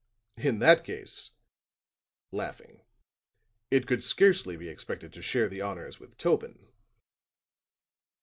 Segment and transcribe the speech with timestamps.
[0.37, 1.29] In that case,"
[2.31, 2.81] laughing,
[3.69, 6.69] "it could scarcely be expected to share the honors with Tobin."